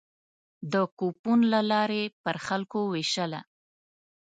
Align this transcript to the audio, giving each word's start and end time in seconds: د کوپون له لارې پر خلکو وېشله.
د 0.73 0.73
کوپون 0.99 1.39
له 1.53 1.61
لارې 1.71 2.03
پر 2.23 2.35
خلکو 2.47 2.79
وېشله. 2.93 3.39